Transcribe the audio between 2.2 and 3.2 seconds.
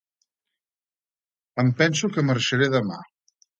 marxaré demà.